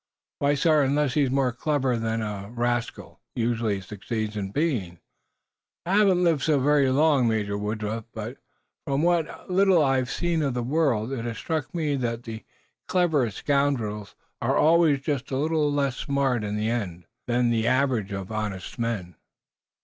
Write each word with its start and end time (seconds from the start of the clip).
"Why, 0.39 0.55
sir, 0.55 0.81
unless 0.81 1.13
he's 1.13 1.29
more 1.29 1.51
clever 1.51 1.95
than 1.95 2.23
a 2.23 2.49
rascal 2.49 3.19
usually 3.35 3.79
succeeds 3.81 4.35
in 4.35 4.49
being. 4.49 4.99
I 5.85 5.97
haven't 5.97 6.23
lived 6.23 6.41
so 6.41 6.59
very 6.59 6.89
long, 6.89 7.27
Major 7.27 7.55
Woodruff, 7.55 8.05
but, 8.11 8.37
from 8.83 9.03
what 9.03 9.47
little 9.51 9.83
I've 9.83 10.09
seen 10.09 10.41
of 10.41 10.55
the 10.55 10.63
world, 10.63 11.11
it 11.11 11.23
has 11.25 11.37
struck 11.37 11.71
me 11.75 11.97
that 11.97 12.23
the 12.23 12.43
cleverest 12.87 13.37
scoundrels 13.37 14.15
are 14.41 14.57
always 14.57 15.01
just 15.01 15.29
a 15.29 15.37
little 15.37 15.71
less 15.71 15.97
smart, 15.97 16.43
in 16.43 16.55
the 16.55 16.71
end, 16.71 17.05
than 17.27 17.51
the 17.51 17.67
average 17.67 18.11
of 18.11 18.31
honest 18.31 18.79
men." 18.79 19.13